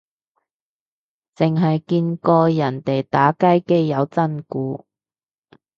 [1.37, 4.87] 剩係見過人哋打街機有真鼓